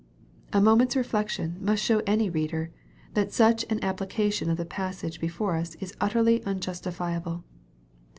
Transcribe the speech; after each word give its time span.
A 0.51 0.59
moment's 0.59 0.95
reflection 0.95 1.57
must 1.59 1.83
show 1.83 2.01
any 2.07 2.27
reader, 2.27 2.71
that 3.13 3.31
such 3.31 3.63
an 3.69 3.77
ap 3.83 3.97
plication 3.97 4.49
of 4.49 4.57
the 4.57 4.65
passage 4.65 5.19
before 5.21 5.53
us 5.57 5.75
is 5.75 5.93
utterly 6.01 6.41
unjustifiable. 6.43 7.43